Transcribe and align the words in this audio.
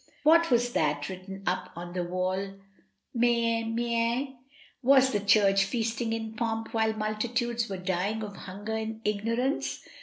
What 0.23 0.49
was 0.49 0.73
that 0.73 1.09
written 1.09 1.43
up 1.45 1.69
on 1.75 1.93
the 1.93 2.03
wall, 2.03 2.55
Mene^ 3.15 3.71
mene? 3.75 4.35
Was 4.81 5.11
the 5.11 5.19
church 5.19 5.63
feasting 5.65 6.11
in 6.11 6.33
pomp 6.33 6.73
while 6.73 6.93
multitudes 6.93 7.69
were 7.69 7.77
dying 7.77 8.23
of 8.23 8.35
hunger 8.35 8.73
and 8.75 9.03
ignor 9.03 9.37
ance? 9.39 9.85